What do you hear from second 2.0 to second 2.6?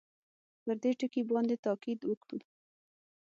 وکړو.